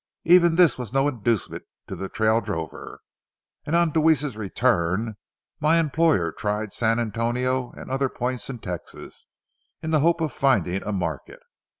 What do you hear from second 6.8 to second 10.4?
Antonio and other points in Texas in the hope of